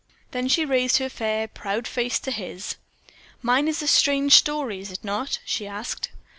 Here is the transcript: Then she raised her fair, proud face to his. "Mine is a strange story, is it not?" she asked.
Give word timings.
Then 0.31 0.47
she 0.47 0.65
raised 0.65 0.97
her 0.97 1.09
fair, 1.09 1.47
proud 1.47 1.87
face 1.87 2.19
to 2.21 2.31
his. 2.31 2.77
"Mine 3.43 3.67
is 3.67 3.83
a 3.83 3.87
strange 3.87 4.33
story, 4.33 4.79
is 4.79 4.91
it 4.91 5.03
not?" 5.03 5.37
she 5.45 5.67
asked. 5.67 6.09